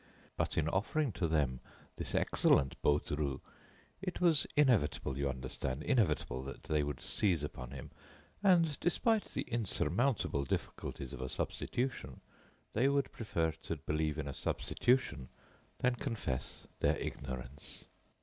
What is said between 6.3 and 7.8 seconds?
that they would seize upon